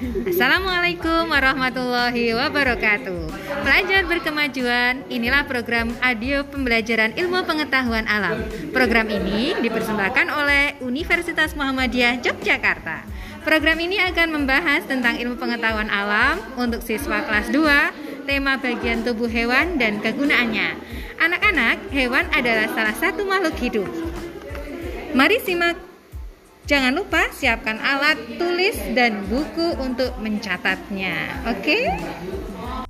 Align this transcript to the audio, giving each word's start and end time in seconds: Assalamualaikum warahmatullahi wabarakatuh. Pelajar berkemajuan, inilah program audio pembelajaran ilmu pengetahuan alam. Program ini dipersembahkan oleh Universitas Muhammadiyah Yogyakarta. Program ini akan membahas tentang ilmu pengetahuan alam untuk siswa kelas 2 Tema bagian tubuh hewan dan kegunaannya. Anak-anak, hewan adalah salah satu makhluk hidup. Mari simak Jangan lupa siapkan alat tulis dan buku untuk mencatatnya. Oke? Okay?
Assalamualaikum 0.00 1.28
warahmatullahi 1.28 2.32
wabarakatuh. 2.32 3.20
Pelajar 3.60 4.08
berkemajuan, 4.08 5.04
inilah 5.12 5.44
program 5.44 5.92
audio 6.00 6.40
pembelajaran 6.48 7.12
ilmu 7.20 7.44
pengetahuan 7.44 8.08
alam. 8.08 8.40
Program 8.72 9.12
ini 9.12 9.60
dipersembahkan 9.60 10.32
oleh 10.32 10.80
Universitas 10.80 11.52
Muhammadiyah 11.52 12.24
Yogyakarta. 12.24 13.04
Program 13.44 13.76
ini 13.76 14.00
akan 14.00 14.40
membahas 14.40 14.88
tentang 14.88 15.20
ilmu 15.20 15.36
pengetahuan 15.36 15.92
alam 15.92 16.40
untuk 16.56 16.80
siswa 16.80 17.20
kelas 17.20 17.52
2 17.52 18.24
Tema 18.24 18.56
bagian 18.56 19.04
tubuh 19.04 19.28
hewan 19.28 19.76
dan 19.76 20.00
kegunaannya. 20.00 20.80
Anak-anak, 21.20 21.92
hewan 21.92 22.24
adalah 22.32 22.72
salah 22.72 22.96
satu 22.96 23.28
makhluk 23.28 23.56
hidup. 23.60 23.88
Mari 25.12 25.44
simak 25.44 25.89
Jangan 26.70 26.94
lupa 26.94 27.26
siapkan 27.34 27.82
alat 27.82 28.38
tulis 28.38 28.78
dan 28.94 29.26
buku 29.26 29.74
untuk 29.82 30.14
mencatatnya. 30.22 31.42
Oke? 31.50 31.90
Okay? 31.90 32.89